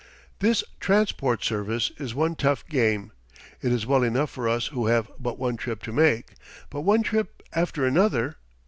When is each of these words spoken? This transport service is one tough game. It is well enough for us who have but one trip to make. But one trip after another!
This 0.39 0.63
transport 0.79 1.43
service 1.43 1.91
is 1.99 2.15
one 2.15 2.33
tough 2.33 2.65
game. 2.67 3.11
It 3.61 3.71
is 3.71 3.85
well 3.85 4.01
enough 4.01 4.31
for 4.31 4.49
us 4.49 4.65
who 4.69 4.87
have 4.87 5.11
but 5.19 5.37
one 5.37 5.57
trip 5.57 5.83
to 5.83 5.93
make. 5.93 6.33
But 6.71 6.81
one 6.81 7.03
trip 7.03 7.43
after 7.53 7.85
another! 7.85 8.37